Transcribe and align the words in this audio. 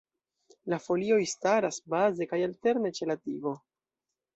La 0.73 0.79
folioj 0.85 1.21
staras 1.35 1.79
baze 1.97 2.31
kaj 2.35 2.43
alterne 2.49 2.97
ĉe 3.01 3.15
la 3.15 3.23
tigo. 3.25 3.59